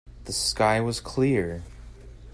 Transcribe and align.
The 0.23 0.33
sky 0.33 0.79
was 0.81 0.99
clear. 0.99 1.61